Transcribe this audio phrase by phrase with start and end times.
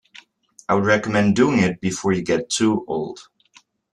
[0.67, 3.19] I would recommend doing it before you get too old.